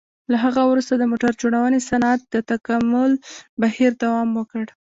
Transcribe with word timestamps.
له 0.31 0.37
هغه 0.45 0.61
وروسته 0.71 0.93
د 0.97 1.03
موټر 1.11 1.31
جوړونې 1.41 1.79
صنعت 1.89 2.21
د 2.33 2.35
تکامل 2.51 3.11
بهیر 3.61 3.91
دوام 4.03 4.29
وکړ. 4.35 4.65